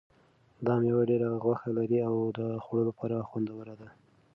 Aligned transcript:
دا 0.65 0.73
مېوه 0.81 1.03
ډېره 1.09 1.27
غوښه 1.43 1.69
لري 1.77 1.99
او 2.09 2.15
د 2.37 2.39
خوړلو 2.63 2.87
لپاره 2.89 3.25
خوندوره 3.29 3.73
ده. 3.79 3.89